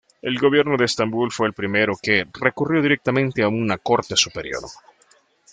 El 0.23 0.39
gobierno 0.39 0.77
de 0.77 0.85
Estambul 0.85 1.31
fue 1.31 1.45
el 1.45 1.53
primero 1.53 1.93
que 2.01 2.25
recurrió 2.33 2.81
directamente 2.81 3.43
a 3.43 3.49
una 3.49 3.77
corte 3.77 4.15
superior. 4.15 4.63